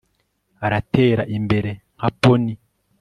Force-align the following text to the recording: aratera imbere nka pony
aratera 0.65 1.23
imbere 1.37 1.69
nka 1.95 2.09
pony 2.19 2.51